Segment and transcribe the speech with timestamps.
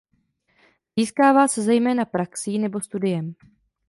[0.99, 3.35] Získává se zejména praxí nebo studiem.